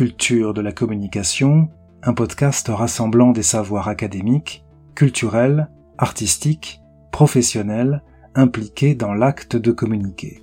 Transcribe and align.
Culture 0.00 0.54
de 0.54 0.62
la 0.62 0.72
communication, 0.72 1.68
un 2.02 2.14
podcast 2.14 2.68
rassemblant 2.70 3.32
des 3.32 3.42
savoirs 3.42 3.86
académiques, 3.86 4.64
culturels, 4.94 5.68
artistiques, 5.98 6.80
professionnels, 7.12 8.02
impliqués 8.34 8.94
dans 8.94 9.12
l'acte 9.12 9.56
de 9.56 9.70
communiquer. 9.72 10.42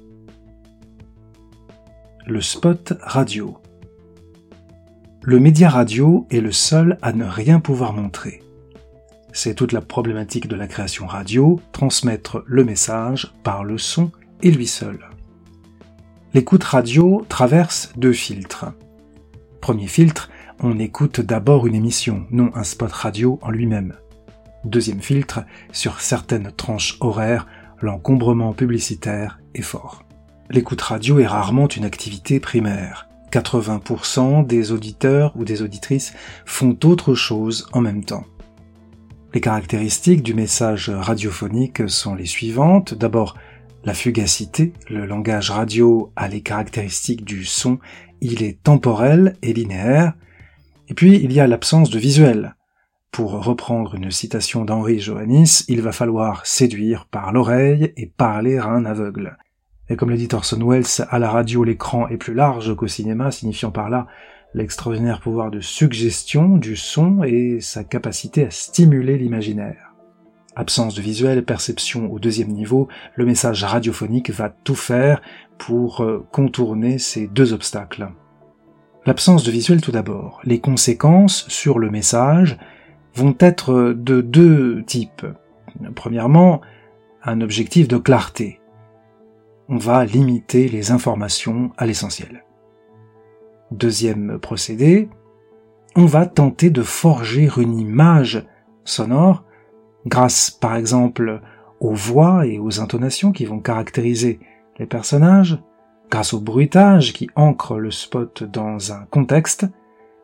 Le 2.27 2.39
spot 2.39 2.93
radio. 3.01 3.57
Le 5.23 5.39
média 5.39 5.69
radio 5.69 6.27
est 6.29 6.39
le 6.39 6.51
seul 6.51 6.99
à 7.01 7.11
ne 7.11 7.25
rien 7.25 7.59
pouvoir 7.59 7.93
montrer. 7.93 8.43
C'est 9.33 9.55
toute 9.55 9.71
la 9.71 9.81
problématique 9.81 10.47
de 10.47 10.55
la 10.55 10.67
création 10.67 11.07
radio, 11.07 11.59
transmettre 11.71 12.43
le 12.45 12.63
message 12.63 13.33
par 13.41 13.63
le 13.63 13.79
son 13.79 14.11
et 14.43 14.51
lui 14.51 14.67
seul. 14.67 14.99
L'écoute 16.35 16.63
radio 16.63 17.25
traverse 17.27 17.91
deux 17.97 18.13
filtres. 18.13 18.71
Premier 19.67 19.87
filtre, 19.87 20.29
on 20.61 20.79
écoute 20.79 21.19
d'abord 21.19 21.67
une 21.67 21.75
émission, 21.75 22.25
non 22.31 22.51
un 22.55 22.63
spot 22.63 22.89
radio 22.89 23.37
en 23.41 23.51
lui-même. 23.51 23.95
Deuxième 24.63 25.01
filtre, 25.01 25.41
sur 25.73 25.99
certaines 25.99 26.53
tranches 26.53 26.95
horaires, 27.01 27.47
l'encombrement 27.81 28.53
publicitaire 28.53 29.41
est 29.53 29.61
fort. 29.61 30.05
L'écoute 30.49 30.79
radio 30.79 31.19
est 31.19 31.27
rarement 31.27 31.67
une 31.67 31.83
activité 31.83 32.39
primaire. 32.39 33.09
80% 33.33 34.47
des 34.47 34.71
auditeurs 34.71 35.33
ou 35.35 35.43
des 35.43 35.61
auditrices 35.61 36.13
font 36.45 36.77
autre 36.85 37.13
chose 37.13 37.67
en 37.73 37.81
même 37.81 38.05
temps. 38.05 38.23
Les 39.33 39.41
caractéristiques 39.41 40.23
du 40.23 40.33
message 40.33 40.89
radiophonique 40.89 41.89
sont 41.89 42.15
les 42.15 42.25
suivantes. 42.25 42.93
D'abord, 42.93 43.35
la 43.83 43.93
fugacité, 43.93 44.71
le 44.89 45.05
langage 45.05 45.51
radio 45.51 46.11
a 46.15 46.27
les 46.27 46.41
caractéristiques 46.41 47.23
du 47.23 47.45
son, 47.45 47.79
il 48.21 48.43
est 48.43 48.61
temporel 48.63 49.35
et 49.41 49.53
linéaire. 49.53 50.13
Et 50.89 50.93
puis 50.93 51.15
il 51.15 51.33
y 51.33 51.39
a 51.39 51.47
l'absence 51.47 51.89
de 51.89 51.99
visuel. 51.99 52.55
Pour 53.11 53.31
reprendre 53.43 53.95
une 53.95 54.11
citation 54.11 54.65
d'Henri 54.65 54.99
Johannis, 54.99 55.63
il 55.67 55.81
va 55.81 55.91
falloir 55.91 56.45
séduire 56.45 57.05
par 57.05 57.31
l'oreille 57.31 57.93
et 57.97 58.05
parler 58.05 58.57
à 58.57 58.65
un 58.65 58.85
aveugle. 58.85 59.37
Et 59.89 59.95
comme 59.95 60.09
le 60.09 60.17
dit 60.17 60.27
Orson 60.33 60.59
Welles, 60.67 61.07
à 61.09 61.17
la 61.17 61.31
radio 61.31 61.63
l'écran 61.63 62.07
est 62.09 62.17
plus 62.17 62.33
large 62.33 62.75
qu'au 62.75 62.87
cinéma, 62.87 63.31
signifiant 63.31 63.71
par 63.71 63.89
là 63.89 64.07
l'extraordinaire 64.53 65.21
pouvoir 65.21 65.51
de 65.51 65.61
suggestion 65.61 66.57
du 66.57 66.75
son 66.75 67.23
et 67.23 67.59
sa 67.61 67.83
capacité 67.83 68.45
à 68.45 68.51
stimuler 68.51 69.17
l'imaginaire 69.17 69.86
absence 70.57 70.95
de 70.95 71.01
visuel, 71.01 71.45
perception 71.45 72.11
au 72.11 72.17
deuxième 72.17 72.49
niveau, 72.49 72.87
le 73.15 73.25
message 73.25 73.63
radiophonique 73.63 74.31
va 74.31 74.49
tout 74.49 74.75
faire 74.75 75.21
pour 75.59 76.01
euh, 76.01 76.25
contourner 76.31 76.97
ces 76.97 77.27
deux 77.27 77.53
obstacles. 77.53 78.09
L'absence 79.05 79.43
de 79.43 79.51
visuel 79.51 79.81
tout 79.81 79.91
d'abord. 79.91 80.41
Les 80.43 80.59
conséquences 80.59 81.47
sur 81.47 81.77
le 81.77 81.91
message 81.91 82.57
vont 83.13 83.35
être 83.39 83.93
de 83.93 84.21
deux 84.21 84.83
types. 84.83 85.25
Premièrement, 85.95 86.61
un 87.23 87.41
objectif 87.41 87.87
de 87.87 87.97
clarté. 87.97 88.59
On 89.69 89.77
va 89.77 90.05
limiter 90.05 90.67
les 90.69 90.91
informations 90.91 91.71
à 91.77 91.85
l'essentiel. 91.85 92.43
Deuxième 93.71 94.39
procédé, 94.39 95.07
on 95.95 96.05
va 96.05 96.25
tenter 96.25 96.71
de 96.71 96.81
forger 96.81 97.47
une 97.57 97.77
image 97.77 98.43
sonore 98.85 99.43
grâce 100.07 100.49
par 100.49 100.75
exemple 100.75 101.41
aux 101.79 101.93
voix 101.93 102.45
et 102.45 102.59
aux 102.59 102.79
intonations 102.79 103.31
qui 103.31 103.45
vont 103.45 103.59
caractériser 103.59 104.39
les 104.79 104.85
personnages, 104.85 105.59
grâce 106.09 106.33
au 106.33 106.39
bruitage 106.39 107.13
qui 107.13 107.29
ancre 107.35 107.77
le 107.77 107.91
spot 107.91 108.43
dans 108.43 108.93
un 108.93 109.05
contexte, 109.11 109.65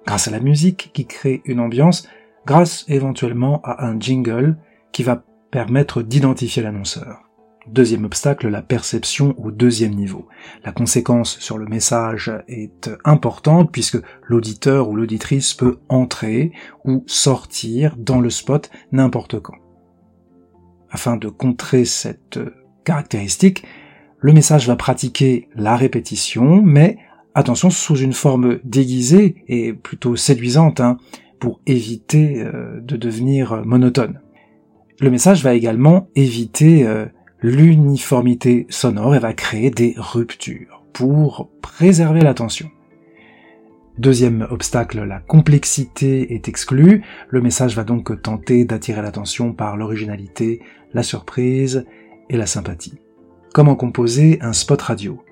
grâce 0.05 0.27
à 0.27 0.31
la 0.31 0.39
musique 0.39 0.91
qui 0.93 1.05
crée 1.05 1.41
une 1.45 1.59
ambiance, 1.59 2.07
grâce 2.45 2.85
éventuellement 2.87 3.61
à 3.63 3.85
un 3.85 3.99
jingle 3.99 4.57
qui 4.91 5.03
va 5.03 5.23
permettre 5.51 6.01
d'identifier 6.01 6.63
l'annonceur. 6.63 7.19
Deuxième 7.67 8.03
obstacle, 8.03 8.49
la 8.49 8.61
perception 8.61 9.35
au 9.37 9.49
deuxième 9.49 9.93
niveau. 9.93 10.27
La 10.65 10.73
conséquence 10.73 11.39
sur 11.39 11.57
le 11.57 11.65
message 11.65 12.29
est 12.49 12.89
importante 13.05 13.71
puisque 13.71 13.99
l'auditeur 14.23 14.89
ou 14.89 14.95
l'auditrice 14.97 15.53
peut 15.53 15.79
entrer 15.87 16.51
ou 16.83 17.05
sortir 17.07 17.95
dans 17.97 18.19
le 18.19 18.29
spot 18.29 18.69
n'importe 18.91 19.39
quand. 19.39 19.62
Afin 20.93 21.17
de 21.17 21.27
contrer 21.27 21.85
cette 21.85 22.39
caractéristique, 22.85 23.65
le 24.19 24.31
message 24.31 24.67
va 24.67 24.75
pratiquer 24.75 25.49
la 25.55 25.75
répétition, 25.75 26.61
mais 26.61 26.97
attention 27.33 27.71
sous 27.71 27.97
une 27.97 28.13
forme 28.13 28.59
déguisée 28.63 29.43
et 29.47 29.73
plutôt 29.73 30.15
séduisante, 30.15 30.79
hein, 30.79 30.97
pour 31.39 31.59
éviter 31.65 32.41
euh, 32.41 32.79
de 32.79 32.95
devenir 32.95 33.65
monotone. 33.65 34.21
Le 35.01 35.09
message 35.09 35.43
va 35.43 35.55
également 35.55 36.07
éviter 36.15 36.87
euh, 36.87 37.05
l'uniformité 37.41 38.67
sonore 38.69 39.15
et 39.15 39.19
va 39.19 39.33
créer 39.33 39.71
des 39.71 39.95
ruptures 39.97 40.85
pour 40.93 41.49
préserver 41.61 42.21
l'attention. 42.21 42.69
Deuxième 43.97 44.47
obstacle, 44.49 45.03
la 45.03 45.19
complexité 45.19 46.33
est 46.33 46.47
exclue. 46.47 47.03
Le 47.29 47.41
message 47.41 47.75
va 47.75 47.83
donc 47.83 48.21
tenter 48.23 48.65
d'attirer 48.65 49.03
l'attention 49.03 49.53
par 49.53 49.77
l'originalité, 49.77 50.61
la 50.93 51.03
surprise 51.03 51.85
et 52.29 52.37
la 52.37 52.45
sympathie. 52.45 52.99
Comment 53.53 53.75
composer 53.75 54.39
un 54.41 54.53
spot 54.53 54.81
radio? 54.81 55.23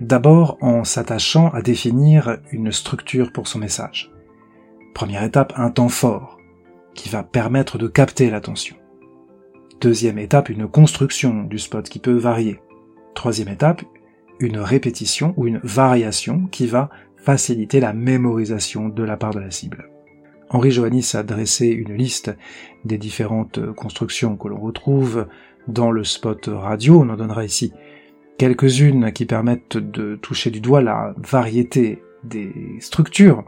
D'abord 0.00 0.58
en 0.60 0.84
s'attachant 0.84 1.48
à 1.50 1.62
définir 1.62 2.38
une 2.52 2.72
structure 2.72 3.32
pour 3.32 3.48
son 3.48 3.58
message. 3.58 4.12
Première 4.94 5.22
étape, 5.22 5.54
un 5.56 5.70
temps 5.70 5.88
fort, 5.88 6.38
qui 6.94 7.08
va 7.08 7.22
permettre 7.22 7.78
de 7.78 7.88
capter 7.88 8.28
l'attention. 8.28 8.76
Deuxième 9.80 10.18
étape, 10.18 10.50
une 10.50 10.68
construction 10.68 11.44
du 11.44 11.58
spot 11.58 11.88
qui 11.88 11.98
peut 11.98 12.16
varier. 12.16 12.60
Troisième 13.14 13.48
étape, 13.48 13.82
une 14.38 14.58
répétition 14.58 15.32
ou 15.36 15.46
une 15.46 15.60
variation 15.62 16.46
qui 16.50 16.66
va 16.66 16.90
faciliter 17.16 17.80
la 17.80 17.92
mémorisation 17.92 18.88
de 18.88 19.02
la 19.02 19.16
part 19.16 19.32
de 19.32 19.40
la 19.40 19.50
cible. 19.50 19.88
Henri 20.52 20.72
Johannis 20.72 21.12
a 21.14 21.22
dressé 21.22 21.68
une 21.68 21.94
liste 21.94 22.36
des 22.84 22.98
différentes 22.98 23.72
constructions 23.74 24.36
que 24.36 24.48
l'on 24.48 24.60
retrouve 24.60 25.28
dans 25.68 25.92
le 25.92 26.02
spot 26.02 26.50
radio. 26.52 27.00
On 27.00 27.08
en 27.08 27.16
donnera 27.16 27.44
ici 27.44 27.72
quelques-unes 28.36 29.12
qui 29.12 29.26
permettent 29.26 29.76
de 29.76 30.16
toucher 30.16 30.50
du 30.50 30.60
doigt 30.60 30.82
la 30.82 31.14
variété 31.18 32.02
des 32.24 32.52
structures 32.80 33.44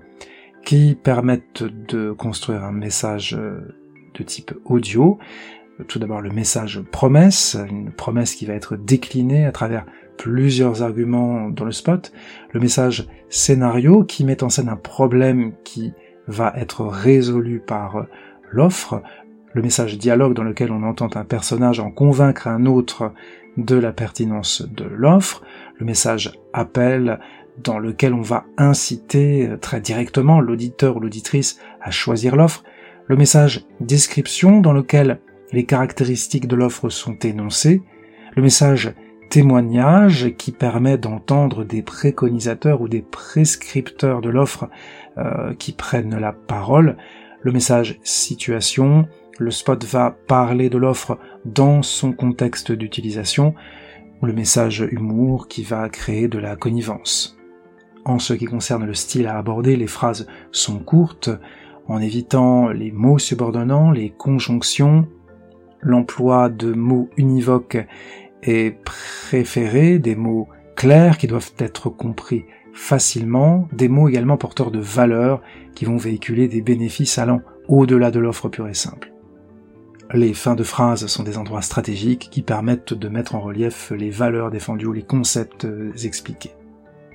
qui 0.64 0.94
permettent 0.94 1.64
de 1.64 2.12
construire 2.12 2.62
un 2.62 2.72
message 2.72 3.32
de 3.32 4.22
type 4.22 4.54
audio. 4.64 5.18
Tout 5.88 5.98
d'abord 5.98 6.20
le 6.20 6.30
message 6.30 6.82
promesse, 6.92 7.56
une 7.68 7.90
promesse 7.90 8.36
qui 8.36 8.46
va 8.46 8.54
être 8.54 8.76
déclinée 8.76 9.44
à 9.44 9.50
travers 9.50 9.86
plusieurs 10.18 10.82
arguments 10.82 11.48
dans 11.50 11.64
le 11.64 11.72
spot, 11.72 12.12
le 12.52 12.60
message 12.60 13.08
scénario 13.28 14.04
qui 14.04 14.24
met 14.24 14.44
en 14.44 14.50
scène 14.50 14.68
un 14.68 14.76
problème 14.76 15.54
qui 15.64 15.92
va 16.28 16.52
être 16.56 16.84
résolu 16.84 17.60
par 17.60 18.06
l'offre, 18.50 19.02
le 19.54 19.62
message 19.62 19.98
dialogue 19.98 20.34
dans 20.34 20.44
lequel 20.44 20.72
on 20.72 20.82
entend 20.82 21.10
un 21.14 21.24
personnage 21.24 21.80
en 21.80 21.90
convaincre 21.90 22.48
un 22.48 22.66
autre 22.66 23.12
de 23.56 23.76
la 23.76 23.92
pertinence 23.92 24.62
de 24.62 24.84
l'offre, 24.84 25.42
le 25.78 25.84
message 25.84 26.32
appel 26.52 27.20
dans 27.62 27.78
lequel 27.78 28.14
on 28.14 28.22
va 28.22 28.44
inciter 28.56 29.50
très 29.60 29.80
directement 29.80 30.40
l'auditeur 30.40 30.96
ou 30.96 31.00
l'auditrice 31.00 31.58
à 31.82 31.90
choisir 31.90 32.34
l'offre, 32.36 32.64
le 33.08 33.16
message 33.16 33.66
description 33.80 34.60
dans 34.60 34.72
lequel 34.72 35.20
les 35.52 35.64
caractéristiques 35.64 36.46
de 36.46 36.56
l'offre 36.56 36.88
sont 36.88 37.18
énoncées, 37.18 37.82
le 38.34 38.42
message 38.42 38.94
témoignage 39.32 40.34
qui 40.36 40.52
permet 40.52 40.98
d'entendre 40.98 41.64
des 41.64 41.80
préconisateurs 41.80 42.82
ou 42.82 42.88
des 42.88 43.00
prescripteurs 43.00 44.20
de 44.20 44.28
l'offre 44.28 44.68
euh, 45.16 45.54
qui 45.54 45.72
prennent 45.72 46.20
la 46.20 46.32
parole. 46.32 46.98
Le 47.40 47.50
message 47.50 47.98
situation, 48.04 49.08
le 49.38 49.50
spot 49.50 49.82
va 49.86 50.10
parler 50.10 50.68
de 50.68 50.76
l'offre 50.76 51.18
dans 51.46 51.80
son 51.80 52.12
contexte 52.12 52.72
d'utilisation, 52.72 53.54
le 54.20 54.34
message 54.34 54.86
humour 54.90 55.48
qui 55.48 55.62
va 55.62 55.88
créer 55.88 56.28
de 56.28 56.38
la 56.38 56.54
connivence. 56.54 57.38
En 58.04 58.18
ce 58.18 58.34
qui 58.34 58.44
concerne 58.44 58.84
le 58.84 58.92
style 58.92 59.28
à 59.28 59.38
aborder, 59.38 59.76
les 59.76 59.86
phrases 59.86 60.26
sont 60.50 60.78
courtes, 60.78 61.30
en 61.88 62.02
évitant 62.02 62.68
les 62.68 62.92
mots 62.92 63.18
subordonnants, 63.18 63.92
les 63.92 64.10
conjonctions, 64.10 65.08
l'emploi 65.80 66.50
de 66.50 66.74
mots 66.74 67.08
univoques 67.16 67.78
et 68.42 68.76
préférer 68.84 69.98
des 69.98 70.16
mots 70.16 70.48
clairs 70.76 71.18
qui 71.18 71.26
doivent 71.26 71.52
être 71.58 71.90
compris 71.90 72.44
facilement, 72.72 73.68
des 73.72 73.88
mots 73.88 74.08
également 74.08 74.36
porteurs 74.36 74.70
de 74.70 74.80
valeur 74.80 75.42
qui 75.74 75.84
vont 75.84 75.96
véhiculer 75.96 76.48
des 76.48 76.62
bénéfices 76.62 77.18
allant 77.18 77.42
au-delà 77.68 78.10
de 78.10 78.18
l'offre 78.18 78.48
pure 78.48 78.68
et 78.68 78.74
simple. 78.74 79.12
Les 80.12 80.34
fins 80.34 80.54
de 80.54 80.62
phrases 80.62 81.06
sont 81.06 81.22
des 81.22 81.38
endroits 81.38 81.62
stratégiques 81.62 82.28
qui 82.30 82.42
permettent 82.42 82.94
de 82.94 83.08
mettre 83.08 83.34
en 83.34 83.40
relief 83.40 83.92
les 83.96 84.10
valeurs 84.10 84.50
défendues 84.50 84.86
ou 84.86 84.92
les 84.92 85.04
concepts 85.04 85.66
expliqués. 86.04 86.52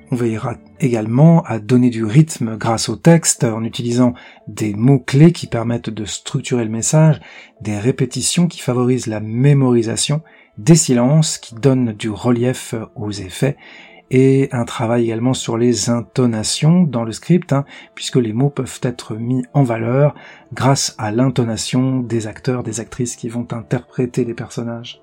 On 0.09 0.15
veillera 0.15 0.55
également 0.79 1.41
à 1.43 1.59
donner 1.59 1.89
du 1.89 2.05
rythme 2.05 2.57
grâce 2.57 2.87
au 2.87 2.95
texte 2.95 3.43
en 3.43 3.63
utilisant 3.63 4.13
des 4.47 4.73
mots-clés 4.73 5.33
qui 5.33 5.47
permettent 5.47 5.89
de 5.89 6.05
structurer 6.05 6.63
le 6.63 6.69
message, 6.69 7.19
des 7.61 7.77
répétitions 7.77 8.47
qui 8.47 8.59
favorisent 8.59 9.07
la 9.07 9.19
mémorisation, 9.19 10.21
des 10.57 10.75
silences 10.75 11.37
qui 11.37 11.55
donnent 11.55 11.91
du 11.91 12.09
relief 12.09 12.73
aux 12.95 13.11
effets 13.11 13.57
et 14.09 14.47
un 14.51 14.65
travail 14.65 15.03
également 15.03 15.33
sur 15.33 15.57
les 15.57 15.89
intonations 15.89 16.83
dans 16.83 17.03
le 17.03 17.11
script, 17.11 17.51
hein, 17.51 17.65
puisque 17.93 18.15
les 18.15 18.33
mots 18.33 18.49
peuvent 18.49 18.79
être 18.81 19.15
mis 19.15 19.43
en 19.53 19.63
valeur 19.63 20.15
grâce 20.53 20.95
à 20.97 21.11
l'intonation 21.11 21.99
des 21.99 22.27
acteurs, 22.27 22.63
des 22.63 22.79
actrices 22.79 23.15
qui 23.15 23.29
vont 23.29 23.47
interpréter 23.51 24.23
les 24.23 24.33
personnages. 24.33 25.01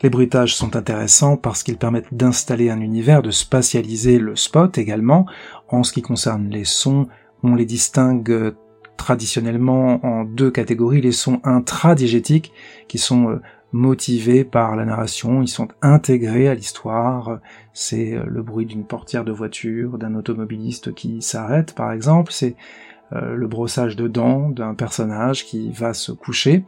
Les 0.00 0.10
bruitages 0.10 0.54
sont 0.54 0.76
intéressants 0.76 1.36
parce 1.36 1.64
qu'ils 1.64 1.76
permettent 1.76 2.14
d'installer 2.14 2.70
un 2.70 2.80
univers, 2.80 3.20
de 3.20 3.32
spatialiser 3.32 4.20
le 4.20 4.36
spot 4.36 4.78
également. 4.78 5.26
En 5.68 5.82
ce 5.82 5.92
qui 5.92 6.02
concerne 6.02 6.48
les 6.50 6.64
sons, 6.64 7.08
on 7.42 7.56
les 7.56 7.66
distingue 7.66 8.30
euh, 8.30 8.56
traditionnellement 8.96 10.04
en 10.06 10.24
deux 10.24 10.52
catégories, 10.52 11.00
les 11.00 11.12
sons 11.12 11.40
intradigétiques 11.42 12.52
qui 12.86 12.98
sont 12.98 13.28
euh, 13.28 13.42
motivés 13.72 14.44
par 14.44 14.76
la 14.76 14.84
narration, 14.84 15.42
ils 15.42 15.48
sont 15.48 15.68
intégrés 15.82 16.48
à 16.48 16.54
l'histoire, 16.54 17.40
c'est 17.72 18.14
euh, 18.14 18.22
le 18.26 18.42
bruit 18.42 18.66
d'une 18.66 18.84
portière 18.84 19.24
de 19.24 19.32
voiture, 19.32 19.98
d'un 19.98 20.14
automobiliste 20.14 20.94
qui 20.94 21.22
s'arrête 21.22 21.74
par 21.74 21.92
exemple, 21.92 22.32
c'est 22.32 22.56
le 23.10 23.46
brossage 23.46 23.96
de 23.96 24.06
dents 24.06 24.50
d'un 24.50 24.74
personnage 24.74 25.46
qui 25.46 25.72
va 25.72 25.94
se 25.94 26.12
coucher, 26.12 26.62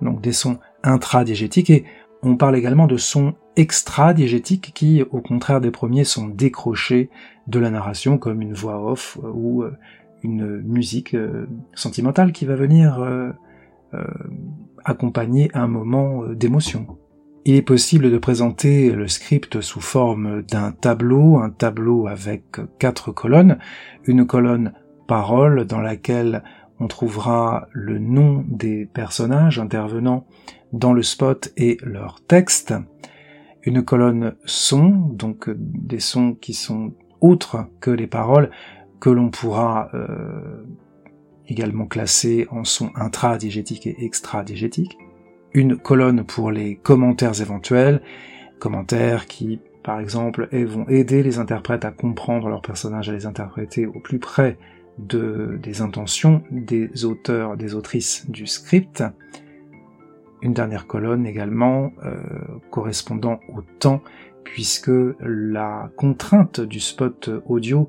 donc 0.00 0.22
des 0.22 0.32
sons 0.32 0.58
intradigétiques 0.82 1.68
et 1.68 1.84
on 2.24 2.36
parle 2.36 2.56
également 2.56 2.86
de 2.86 2.96
sons 2.96 3.34
extra-diégétiques 3.56 4.72
qui, 4.74 5.02
au 5.02 5.20
contraire 5.20 5.60
des 5.60 5.70
premiers, 5.70 6.04
sont 6.04 6.26
décrochés 6.26 7.10
de 7.46 7.58
la 7.58 7.70
narration, 7.70 8.18
comme 8.18 8.40
une 8.40 8.54
voix 8.54 8.90
off 8.90 9.18
euh, 9.22 9.30
ou 9.32 9.62
euh, 9.62 9.72
une 10.22 10.62
musique 10.62 11.14
euh, 11.14 11.46
sentimentale 11.74 12.32
qui 12.32 12.46
va 12.46 12.56
venir 12.56 12.98
accompagner 14.84 15.50
un 15.54 15.68
moment 15.68 16.24
d'émotion. 16.26 16.98
Il 17.44 17.54
est 17.54 17.62
possible 17.62 18.10
de 18.10 18.18
présenter 18.18 18.90
le 18.90 19.06
script 19.06 19.60
sous 19.60 19.80
forme 19.80 20.42
d'un 20.42 20.72
tableau, 20.72 21.38
un 21.38 21.50
tableau 21.50 22.08
avec 22.08 22.56
quatre 22.80 23.12
colonnes, 23.12 23.58
une 24.04 24.26
colonne 24.26 24.72
parole 25.06 25.64
dans 25.64 25.80
laquelle 25.80 26.42
on 26.80 26.88
trouvera 26.88 27.68
le 27.72 27.98
nom 27.98 28.44
des 28.48 28.86
personnages 28.86 29.58
intervenant 29.58 30.26
dans 30.72 30.92
le 30.92 31.02
spot 31.02 31.52
et 31.56 31.78
leur 31.82 32.20
texte, 32.20 32.74
une 33.62 33.82
colonne 33.84 34.34
son, 34.44 34.88
donc 34.88 35.48
euh, 35.48 35.54
des 35.58 36.00
sons 36.00 36.34
qui 36.34 36.52
sont 36.52 36.92
autres 37.20 37.66
que 37.80 37.90
les 37.90 38.06
paroles, 38.06 38.50
que 39.00 39.10
l'on 39.10 39.30
pourra 39.30 39.90
euh, 39.94 40.64
également 41.46 41.86
classer 41.86 42.46
en 42.50 42.64
sons 42.64 42.90
intradigétiques 42.94 43.86
et 43.86 44.04
extradigétiques, 44.04 44.98
une 45.52 45.76
colonne 45.76 46.24
pour 46.24 46.50
les 46.50 46.76
commentaires 46.76 47.40
éventuels, 47.40 48.02
commentaires 48.58 49.26
qui, 49.26 49.60
par 49.82 50.00
exemple, 50.00 50.48
vont 50.52 50.88
aider 50.88 51.22
les 51.22 51.38
interprètes 51.38 51.84
à 51.84 51.92
comprendre 51.92 52.48
leurs 52.48 52.62
personnages, 52.62 53.08
à 53.08 53.12
les 53.12 53.26
interpréter 53.26 53.86
au 53.86 54.00
plus 54.00 54.18
près 54.18 54.58
de, 54.98 55.58
des 55.62 55.80
intentions 55.80 56.42
des 56.50 57.04
auteurs, 57.04 57.56
des 57.56 57.74
autrices 57.74 58.28
du 58.30 58.46
script, 58.46 59.02
une 60.42 60.52
dernière 60.52 60.86
colonne 60.86 61.26
également 61.26 61.92
euh, 62.04 62.16
correspondant 62.70 63.40
au 63.48 63.62
temps, 63.78 64.02
puisque 64.44 64.90
la 65.20 65.90
contrainte 65.96 66.60
du 66.60 66.80
spot 66.80 67.30
audio 67.46 67.88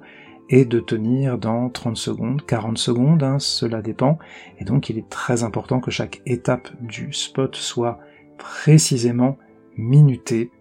est 0.50 0.66
de 0.66 0.80
tenir 0.80 1.38
dans 1.38 1.70
30 1.70 1.98
secondes, 1.98 2.46
40 2.46 2.78
secondes, 2.78 3.24
hein, 3.24 3.40
cela 3.40 3.82
dépend, 3.82 4.18
et 4.60 4.64
donc 4.64 4.90
il 4.90 4.98
est 4.98 5.10
très 5.10 5.44
important 5.44 5.80
que 5.80 5.92
chaque 5.92 6.22
étape 6.26 6.70
du 6.82 7.12
spot 7.12 7.56
soit 7.56 8.00
précisément 8.38 9.38
minutée 9.76 10.52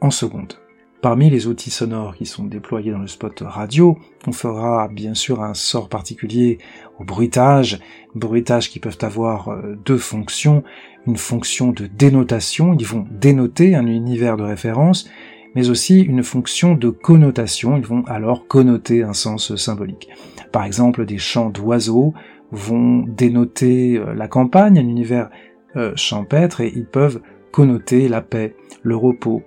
en 0.00 0.10
secondes. 0.10 0.59
Parmi 1.02 1.30
les 1.30 1.46
outils 1.46 1.70
sonores 1.70 2.14
qui 2.14 2.26
sont 2.26 2.44
déployés 2.44 2.92
dans 2.92 2.98
le 2.98 3.06
spot 3.06 3.42
radio, 3.46 3.98
on 4.26 4.32
fera 4.32 4.86
bien 4.88 5.14
sûr 5.14 5.42
un 5.42 5.54
sort 5.54 5.88
particulier 5.88 6.58
au 6.98 7.04
bruitage, 7.04 7.80
bruitage 8.14 8.68
qui 8.68 8.80
peuvent 8.80 8.98
avoir 9.00 9.48
euh, 9.48 9.78
deux 9.86 9.96
fonctions, 9.96 10.62
une 11.06 11.16
fonction 11.16 11.72
de 11.72 11.86
dénotation, 11.86 12.76
ils 12.78 12.84
vont 12.84 13.06
dénoter 13.10 13.74
un 13.74 13.86
univers 13.86 14.36
de 14.36 14.42
référence, 14.42 15.08
mais 15.54 15.70
aussi 15.70 16.02
une 16.02 16.22
fonction 16.22 16.74
de 16.74 16.90
connotation, 16.90 17.78
ils 17.78 17.86
vont 17.86 18.04
alors 18.06 18.46
connoter 18.46 19.02
un 19.02 19.14
sens 19.14 19.56
symbolique. 19.56 20.10
Par 20.52 20.64
exemple, 20.64 21.06
des 21.06 21.18
chants 21.18 21.48
d'oiseaux 21.48 22.12
vont 22.52 23.06
dénoter 23.06 23.96
euh, 23.96 24.12
la 24.12 24.28
campagne, 24.28 24.78
un 24.78 24.82
univers 24.82 25.30
euh, 25.76 25.92
champêtre, 25.96 26.60
et 26.60 26.70
ils 26.76 26.84
peuvent 26.84 27.22
connoter 27.52 28.06
la 28.06 28.20
paix, 28.20 28.54
le 28.82 28.96
repos, 28.96 29.42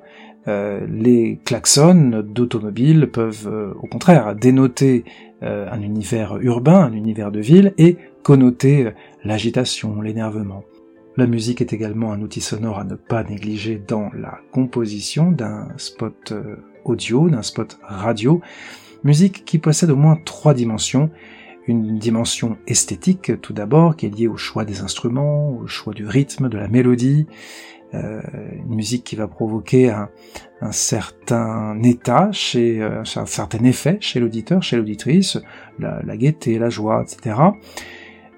euh, 0.48 0.86
les 0.90 1.40
klaxons 1.46 2.24
d'automobiles 2.26 3.10
peuvent 3.10 3.48
euh, 3.48 3.74
au 3.82 3.88
contraire 3.88 4.36
dénoter 4.36 5.06
euh, 5.42 5.70
un 5.72 5.82
univers 5.82 6.38
urbain, 6.42 6.80
un 6.80 6.94
univers 6.94 7.32
de 7.32 7.40
ville, 7.40 7.74
et 7.78 7.98
connoter 8.24 8.90
l'agitation, 9.24 10.02
l'énervement. 10.02 10.64
La 11.16 11.28
musique 11.28 11.62
est 11.62 11.74
également 11.74 12.12
un 12.12 12.22
outil 12.22 12.42
sonore 12.42 12.80
à 12.80 12.84
ne 12.84 12.96
pas 12.96 13.24
négliger 13.24 13.82
dans 13.88 14.10
la 14.14 14.40
composition 14.52 15.32
d'un 15.32 15.68
spot 15.78 16.34
audio, 16.86 17.30
d'un 17.30 17.44
spot 17.44 17.78
radio, 17.84 18.42
musique 19.04 19.46
qui 19.46 19.60
possède 19.60 19.92
au 19.92 19.96
moins 19.96 20.18
trois 20.26 20.54
dimensions. 20.54 21.10
Une 21.68 21.98
dimension 21.98 22.58
esthétique 22.68 23.40
tout 23.42 23.54
d'abord, 23.54 23.96
qui 23.96 24.08
est 24.08 24.10
liée 24.10 24.28
au 24.28 24.38
choix 24.38 24.66
des 24.66 24.82
instruments, 24.82 25.52
au 25.52 25.68
choix 25.68 25.94
du 25.94 26.06
rythme, 26.06 26.50
de 26.50 26.58
la 26.58 26.68
mélodie, 26.68 27.28
euh, 27.28 27.83
une 27.94 28.76
musique 28.76 29.04
qui 29.04 29.16
va 29.16 29.28
provoquer 29.28 29.90
un, 29.90 30.10
certain 30.72 31.82
état, 31.84 32.32
chez 32.32 32.82
euh, 32.82 33.04
un 33.16 33.26
certain 33.26 33.64
effet 33.66 33.98
chez 34.00 34.20
l'auditeur, 34.20 34.64
chez 34.64 34.78
l'auditrice, 34.78 35.38
la, 35.80 36.18
gaieté, 36.18 36.58
la 36.58 36.70
joie, 36.70 37.04
etc. 37.04 37.36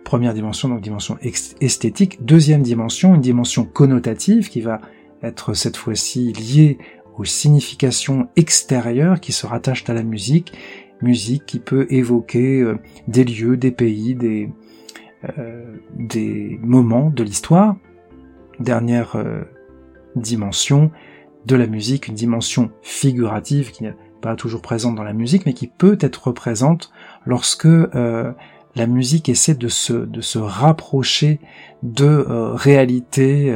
Première 0.03 0.33
dimension, 0.33 0.69
donc 0.69 0.81
dimension 0.81 1.17
esthétique. 1.21 2.25
Deuxième 2.25 2.63
dimension, 2.63 3.15
une 3.15 3.21
dimension 3.21 3.63
connotative 3.63 4.49
qui 4.49 4.61
va 4.61 4.81
être 5.23 5.53
cette 5.53 5.77
fois-ci 5.77 6.33
liée 6.33 6.77
aux 7.17 7.25
significations 7.25 8.27
extérieures 8.35 9.19
qui 9.19 9.31
se 9.31 9.45
rattachent 9.45 9.89
à 9.89 9.93
la 9.93 10.03
musique, 10.03 10.53
musique 11.01 11.45
qui 11.45 11.59
peut 11.59 11.87
évoquer 11.89 12.61
euh, 12.61 12.77
des 13.07 13.23
lieux, 13.23 13.55
des 13.57 13.71
pays, 13.71 14.15
des 14.15 14.49
moments 16.61 17.09
de 17.09 17.23
l'histoire, 17.23 17.77
dernière 18.59 19.15
euh, 19.15 19.43
dimension 20.15 20.91
de 21.45 21.55
la 21.55 21.67
musique, 21.67 22.07
une 22.07 22.15
dimension 22.15 22.71
figurative 22.81 23.71
qui 23.71 23.83
n'est 23.83 23.95
pas 24.21 24.35
toujours 24.35 24.61
présente 24.61 24.95
dans 24.95 25.03
la 25.03 25.13
musique, 25.13 25.45
mais 25.45 25.53
qui 25.53 25.67
peut 25.67 25.97
être 26.01 26.31
présente 26.31 26.91
lorsque 27.25 27.65
euh, 27.65 28.31
la 28.75 28.87
musique 28.87 29.29
essaie 29.29 29.53
de 29.53 29.67
se, 29.69 30.37
rapprocher 30.37 31.39
de 31.83 32.05
euh, 32.05 32.53
réalité 32.53 33.55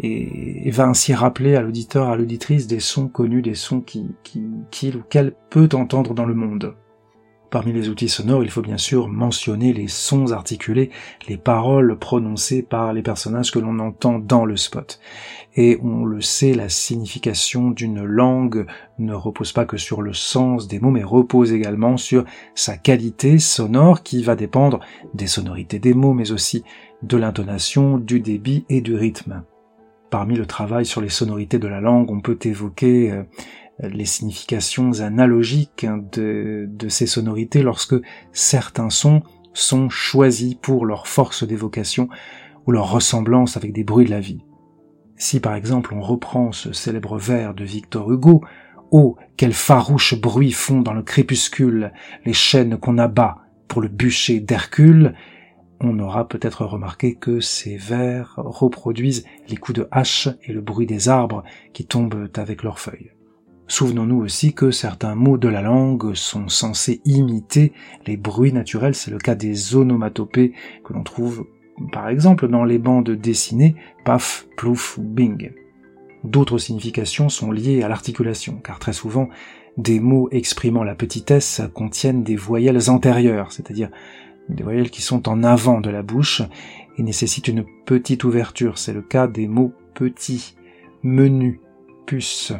et, 0.00 0.70
va 0.70 0.86
ainsi 0.86 1.12
rappeler 1.12 1.56
à 1.56 1.60
l'auditeur, 1.60 2.08
à 2.08 2.16
l'auditrice 2.16 2.66
des 2.66 2.80
sons 2.80 3.08
connus, 3.08 3.42
des 3.42 3.54
sons 3.54 3.80
qu'il 3.80 4.10
qui, 4.22 4.92
ou 4.94 5.02
qu'elle 5.10 5.34
peut 5.50 5.68
entendre 5.74 6.14
dans 6.14 6.26
le 6.26 6.34
monde. 6.34 6.74
Parmi 7.50 7.72
les 7.72 7.88
outils 7.88 8.10
sonores, 8.10 8.44
il 8.44 8.50
faut 8.50 8.60
bien 8.60 8.76
sûr 8.76 9.08
mentionner 9.08 9.72
les 9.72 9.88
sons 9.88 10.32
articulés, 10.32 10.90
les 11.28 11.38
paroles 11.38 11.98
prononcées 11.98 12.60
par 12.62 12.92
les 12.92 13.00
personnages 13.00 13.50
que 13.50 13.58
l'on 13.58 13.78
entend 13.78 14.18
dans 14.18 14.44
le 14.44 14.58
spot. 14.58 15.00
Et 15.56 15.78
on 15.82 16.04
le 16.04 16.20
sait, 16.20 16.52
la 16.52 16.68
signification 16.68 17.70
d'une 17.70 18.04
langue 18.04 18.66
ne 18.98 19.14
repose 19.14 19.52
pas 19.52 19.64
que 19.64 19.78
sur 19.78 20.02
le 20.02 20.12
sens 20.12 20.68
des 20.68 20.78
mots, 20.78 20.90
mais 20.90 21.02
repose 21.02 21.54
également 21.54 21.96
sur 21.96 22.24
sa 22.54 22.76
qualité 22.76 23.38
sonore 23.38 24.02
qui 24.02 24.22
va 24.22 24.36
dépendre 24.36 24.80
des 25.14 25.26
sonorités 25.26 25.78
des 25.78 25.94
mots, 25.94 26.12
mais 26.12 26.32
aussi 26.32 26.64
de 27.02 27.16
l'intonation, 27.16 27.96
du 27.96 28.20
débit 28.20 28.66
et 28.68 28.82
du 28.82 28.94
rythme. 28.94 29.42
Parmi 30.10 30.36
le 30.36 30.46
travail 30.46 30.84
sur 30.84 31.00
les 31.00 31.08
sonorités 31.08 31.58
de 31.58 31.68
la 31.68 31.80
langue, 31.80 32.10
on 32.10 32.20
peut 32.20 32.38
évoquer 32.42 33.10
euh, 33.10 33.22
les 33.80 34.04
significations 34.04 35.00
analogiques 35.00 35.86
de, 36.12 36.88
ces 36.88 37.06
sonorités 37.06 37.62
lorsque 37.62 37.96
certains 38.32 38.90
sons 38.90 39.22
sont 39.52 39.88
choisis 39.88 40.54
pour 40.54 40.86
leur 40.86 41.06
force 41.06 41.44
d'évocation 41.44 42.08
ou 42.66 42.72
leur 42.72 42.90
ressemblance 42.90 43.56
avec 43.56 43.72
des 43.72 43.84
bruits 43.84 44.06
de 44.06 44.10
la 44.10 44.20
vie. 44.20 44.44
Si 45.16 45.40
par 45.40 45.54
exemple 45.54 45.94
on 45.94 46.00
reprend 46.00 46.52
ce 46.52 46.72
célèbre 46.72 47.18
vers 47.18 47.54
de 47.54 47.64
Victor 47.64 48.10
Hugo, 48.10 48.42
Oh, 48.90 49.16
quel 49.36 49.52
farouche 49.52 50.18
bruit 50.18 50.52
font 50.52 50.80
dans 50.80 50.94
le 50.94 51.02
crépuscule 51.02 51.92
les 52.24 52.32
chaînes 52.32 52.78
qu'on 52.78 52.96
abat 52.96 53.36
pour 53.68 53.82
le 53.82 53.88
bûcher 53.88 54.40
d'Hercule, 54.40 55.14
on 55.80 55.98
aura 55.98 56.26
peut-être 56.26 56.64
remarqué 56.64 57.14
que 57.14 57.40
ces 57.40 57.76
vers 57.76 58.34
reproduisent 58.36 59.26
les 59.48 59.56
coups 59.56 59.78
de 59.80 59.88
hache 59.90 60.28
et 60.42 60.52
le 60.52 60.62
bruit 60.62 60.86
des 60.86 61.10
arbres 61.10 61.44
qui 61.74 61.86
tombent 61.86 62.30
avec 62.34 62.62
leurs 62.62 62.80
feuilles. 62.80 63.12
Souvenons-nous 63.68 64.16
aussi 64.22 64.54
que 64.54 64.70
certains 64.70 65.14
mots 65.14 65.36
de 65.36 65.48
la 65.48 65.60
langue 65.60 66.14
sont 66.14 66.48
censés 66.48 67.02
imiter 67.04 67.72
les 68.06 68.16
bruits 68.16 68.52
naturels, 68.52 68.94
c'est 68.94 69.10
le 69.10 69.18
cas 69.18 69.34
des 69.34 69.76
onomatopées 69.76 70.52
que 70.84 70.94
l'on 70.94 71.02
trouve 71.02 71.46
par 71.92 72.08
exemple 72.08 72.48
dans 72.48 72.64
les 72.64 72.78
bandes 72.78 73.10
dessinées 73.10 73.76
paf, 74.04 74.46
plouf 74.56 74.96
ou 74.98 75.02
bing. 75.02 75.52
D'autres 76.24 76.58
significations 76.58 77.28
sont 77.28 77.52
liées 77.52 77.82
à 77.82 77.88
l'articulation, 77.88 78.60
car 78.64 78.78
très 78.78 78.92
souvent, 78.92 79.28
des 79.76 80.00
mots 80.00 80.28
exprimant 80.32 80.82
la 80.82 80.96
petitesse 80.96 81.62
contiennent 81.74 82.24
des 82.24 82.36
voyelles 82.36 82.90
antérieures, 82.90 83.52
c'est-à-dire 83.52 83.90
des 84.48 84.64
voyelles 84.64 84.90
qui 84.90 85.02
sont 85.02 85.28
en 85.28 85.44
avant 85.44 85.80
de 85.80 85.90
la 85.90 86.02
bouche 86.02 86.42
et 86.96 87.02
nécessitent 87.02 87.48
une 87.48 87.64
petite 87.84 88.24
ouverture. 88.24 88.78
C'est 88.78 88.94
le 88.94 89.02
cas 89.02 89.28
des 89.28 89.46
mots 89.46 89.72
petits, 89.94 90.56
menu, 91.02 91.60
puce. 92.06 92.52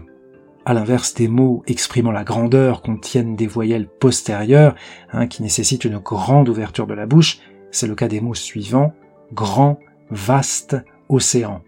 À 0.68 0.74
l'inverse, 0.74 1.14
des 1.14 1.28
mots 1.28 1.62
exprimant 1.66 2.12
la 2.12 2.24
grandeur 2.24 2.82
contiennent 2.82 3.36
des 3.36 3.46
voyelles 3.46 3.88
postérieures, 3.88 4.74
hein, 5.12 5.26
qui 5.26 5.42
nécessitent 5.42 5.86
une 5.86 5.96
grande 5.96 6.50
ouverture 6.50 6.86
de 6.86 6.92
la 6.92 7.06
bouche. 7.06 7.38
C'est 7.70 7.86
le 7.86 7.94
cas 7.94 8.06
des 8.06 8.20
mots 8.20 8.34
suivants, 8.34 8.92
grand, 9.32 9.78
vaste, 10.10 10.76
océan. 11.08 11.62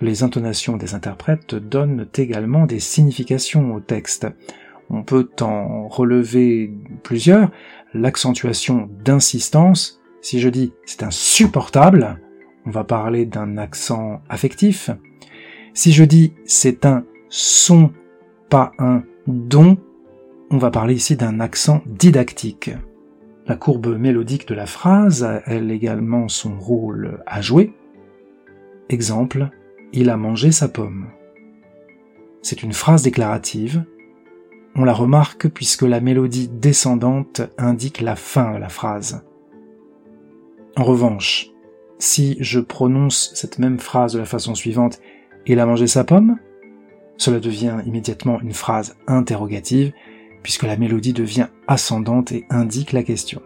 Les 0.00 0.24
intonations 0.24 0.76
des 0.76 0.94
interprètes 0.94 1.54
donnent 1.54 2.08
également 2.16 2.66
des 2.66 2.80
significations 2.80 3.72
au 3.72 3.78
texte. 3.78 4.26
On 4.90 5.04
peut 5.04 5.30
en 5.40 5.86
relever 5.86 6.72
plusieurs. 7.04 7.52
L'accentuation 7.94 8.90
d'insistance. 9.04 10.02
Si 10.22 10.40
je 10.40 10.48
dis 10.48 10.72
c'est 10.86 11.04
insupportable, 11.04 12.18
on 12.66 12.70
va 12.70 12.82
parler 12.82 13.26
d'un 13.26 13.58
accent 13.58 14.22
affectif. 14.28 14.90
Si 15.72 15.92
je 15.92 16.02
dis 16.02 16.32
c'est 16.44 16.84
un 16.84 17.04
son, 17.32 17.90
pas 18.50 18.72
un 18.78 19.04
don, 19.26 19.78
on 20.50 20.58
va 20.58 20.70
parler 20.70 20.94
ici 20.94 21.16
d'un 21.16 21.40
accent 21.40 21.82
didactique. 21.86 22.70
La 23.46 23.56
courbe 23.56 23.98
mélodique 23.98 24.46
de 24.46 24.54
la 24.54 24.66
phrase 24.66 25.24
a 25.24 25.40
elle 25.46 25.70
également 25.70 26.28
son 26.28 26.58
rôle 26.58 27.22
à 27.26 27.40
jouer. 27.40 27.72
Exemple, 28.90 29.48
il 29.94 30.10
a 30.10 30.18
mangé 30.18 30.52
sa 30.52 30.68
pomme. 30.68 31.06
C'est 32.42 32.62
une 32.62 32.74
phrase 32.74 33.02
déclarative. 33.02 33.82
On 34.74 34.84
la 34.84 34.92
remarque 34.92 35.48
puisque 35.48 35.82
la 35.82 36.00
mélodie 36.02 36.48
descendante 36.48 37.40
indique 37.56 38.02
la 38.02 38.14
fin 38.14 38.52
de 38.52 38.58
la 38.58 38.68
phrase. 38.68 39.24
En 40.76 40.84
revanche, 40.84 41.48
si 41.98 42.36
je 42.40 42.60
prononce 42.60 43.32
cette 43.34 43.58
même 43.58 43.78
phrase 43.78 44.12
de 44.12 44.18
la 44.18 44.26
façon 44.26 44.54
suivante, 44.54 45.00
il 45.46 45.60
a 45.60 45.66
mangé 45.66 45.86
sa 45.86 46.04
pomme, 46.04 46.36
cela 47.16 47.40
devient 47.40 47.78
immédiatement 47.86 48.40
une 48.40 48.52
phrase 48.52 48.96
interrogative, 49.06 49.92
puisque 50.42 50.64
la 50.64 50.76
mélodie 50.76 51.12
devient 51.12 51.48
ascendante 51.68 52.32
et 52.32 52.46
indique 52.50 52.92
la 52.92 53.02
question. 53.02 53.42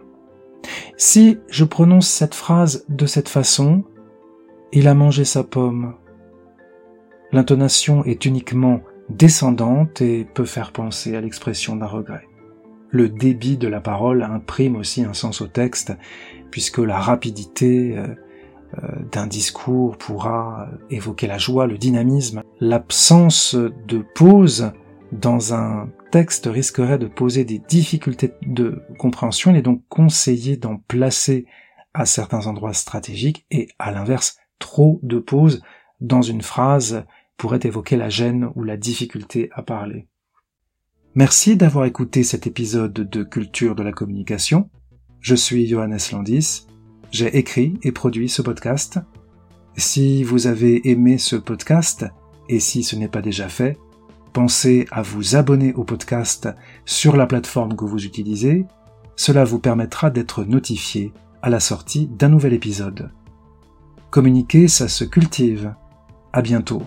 Si 0.96 1.38
je 1.49 1.64
prononce 1.64 2.08
cette 2.08 2.35
phrase 2.35 2.85
de 2.88 3.06
cette 3.06 3.28
façon, 3.28 3.85
il 4.73 4.88
a 4.88 4.94
mangé 4.94 5.25
sa 5.25 5.44
pomme, 5.44 5.94
l'intonation 7.32 8.04
est 8.04 8.25
uniquement 8.25 8.80
descendante 9.08 10.00
et 10.00 10.25
peut 10.25 10.44
faire 10.44 10.73
penser 10.73 11.16
à 11.16 11.20
l'expression 11.20 11.76
d'un 11.76 11.87
regret. 11.87 12.26
Le 12.90 13.08
débit 13.08 13.56
de 13.56 13.68
la 13.68 13.80
parole 13.80 14.23
imprime 14.23 14.76
aussi 14.76 15.04
un 15.04 15.12
sens 15.12 15.40
au 15.40 15.46
texte, 15.46 15.92
puisque 16.50 16.78
la 16.78 16.99
rapidité 16.99 17.99
euh, 17.99 18.06
euh, 18.82 18.88
d'un 19.12 19.26
discours 19.26 19.96
pourra 19.96 20.68
évoquer 20.90 21.26
la 21.26 21.38
joie, 21.38 21.66
le 21.66 21.78
dynamisme. 21.78 22.42
L'absence 22.60 23.54
de 23.54 24.04
pause 24.14 24.72
dans 25.12 25.52
un 25.52 25.90
texte 26.10 26.48
risquerait 26.50 26.98
de 26.98 27.06
poser 27.06 27.44
des 27.44 27.58
difficultés 27.58 28.32
de 28.42 28.82
compréhension. 28.98 29.50
Il 29.50 29.58
est 29.58 29.62
donc 29.62 29.82
conseillé 29.88 30.56
d'en 30.56 30.76
placer 30.76 31.46
à 31.92 32.06
certains 32.06 32.46
endroits 32.46 32.72
stratégiques 32.72 33.46
et 33.50 33.68
à 33.78 33.90
l'inverse, 33.90 34.38
trop 34.58 35.00
de 35.02 35.18
pauses 35.18 35.62
dans 36.00 36.22
une 36.22 36.42
phrase 36.42 37.04
pourrait 37.36 37.60
évoquer 37.64 37.96
la 37.96 38.08
gêne 38.08 38.50
ou 38.54 38.64
la 38.64 38.76
difficulté 38.76 39.50
à 39.52 39.62
parler. 39.62 40.06
Merci 41.14 41.56
d'avoir 41.56 41.84
écouté 41.86 42.22
cet 42.22 42.46
épisode 42.46 42.92
de 42.92 43.22
Culture 43.22 43.75
de 43.75 43.82
la 43.82 43.92
communication. 43.92 44.70
Je 45.20 45.34
suis 45.34 45.66
Johannes 45.66 45.98
Landis. 46.12 46.66
J'ai 47.10 47.36
écrit 47.36 47.78
et 47.82 47.92
produit 47.92 48.28
ce 48.28 48.42
podcast. 48.42 48.98
Si 49.76 50.22
vous 50.25 50.46
avez 50.46 50.90
aimé 50.90 51.18
ce 51.18 51.36
podcast, 51.36 52.06
et 52.48 52.60
si 52.60 52.82
ce 52.82 52.96
n'est 52.96 53.08
pas 53.08 53.22
déjà 53.22 53.48
fait, 53.48 53.78
pensez 54.32 54.86
à 54.90 55.02
vous 55.02 55.36
abonner 55.36 55.72
au 55.74 55.84
podcast 55.84 56.48
sur 56.84 57.16
la 57.16 57.26
plateforme 57.26 57.76
que 57.76 57.84
vous 57.84 58.04
utilisez. 58.04 58.66
Cela 59.16 59.44
vous 59.44 59.58
permettra 59.58 60.10
d'être 60.10 60.44
notifié 60.44 61.12
à 61.42 61.50
la 61.50 61.60
sortie 61.60 62.06
d'un 62.06 62.28
nouvel 62.28 62.52
épisode. 62.52 63.10
Communiquer, 64.10 64.68
ça 64.68 64.88
se 64.88 65.04
cultive. 65.04 65.74
À 66.32 66.42
bientôt. 66.42 66.82